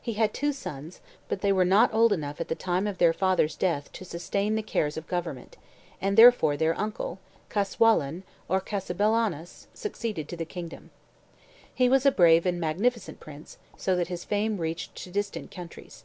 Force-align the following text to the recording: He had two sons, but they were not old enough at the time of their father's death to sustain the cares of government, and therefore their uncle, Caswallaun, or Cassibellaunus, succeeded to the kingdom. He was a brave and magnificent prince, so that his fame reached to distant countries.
He 0.00 0.14
had 0.14 0.32
two 0.32 0.54
sons, 0.54 1.02
but 1.28 1.42
they 1.42 1.52
were 1.52 1.62
not 1.66 1.92
old 1.92 2.10
enough 2.10 2.40
at 2.40 2.48
the 2.48 2.54
time 2.54 2.86
of 2.86 2.96
their 2.96 3.12
father's 3.12 3.54
death 3.54 3.92
to 3.92 4.02
sustain 4.02 4.54
the 4.54 4.62
cares 4.62 4.96
of 4.96 5.06
government, 5.06 5.58
and 6.00 6.16
therefore 6.16 6.56
their 6.56 6.74
uncle, 6.80 7.18
Caswallaun, 7.50 8.22
or 8.48 8.62
Cassibellaunus, 8.62 9.66
succeeded 9.74 10.26
to 10.26 10.38
the 10.38 10.46
kingdom. 10.46 10.88
He 11.74 11.90
was 11.90 12.06
a 12.06 12.10
brave 12.10 12.46
and 12.46 12.58
magnificent 12.58 13.20
prince, 13.20 13.58
so 13.76 13.94
that 13.94 14.08
his 14.08 14.24
fame 14.24 14.56
reached 14.56 14.94
to 14.94 15.10
distant 15.10 15.50
countries. 15.50 16.04